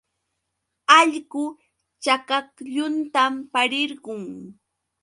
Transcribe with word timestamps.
Allqu 0.99 1.43
chakaklluntam 2.03 3.33
pariqun. 3.53 4.21